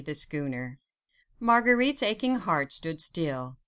[0.03, 0.79] THE SCHOONER
[1.39, 3.57] Marguerite's aching heart stood still.